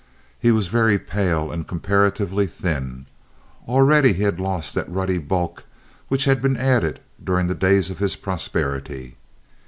He 0.39 0.49
was 0.51 0.65
very 0.65 0.97
pale 0.97 1.51
and 1.51 1.67
comparatively 1.67 2.47
thin. 2.47 3.05
Already 3.67 4.13
he 4.13 4.23
had 4.23 4.39
lost 4.39 4.73
that 4.73 4.89
ruddy 4.89 5.19
bulk 5.19 5.63
which 6.07 6.25
had 6.25 6.41
been 6.41 6.57
added 6.57 6.99
during 7.23 7.45
the 7.45 7.53
days 7.53 7.91
of 7.91 7.99
his 7.99 8.15
prosperity. 8.15 9.17